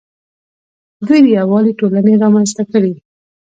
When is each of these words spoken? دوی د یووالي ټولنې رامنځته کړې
دوی 1.07 1.19
د 1.23 1.27
یووالي 1.37 1.71
ټولنې 1.79 2.13
رامنځته 2.23 2.63
کړې 2.71 2.93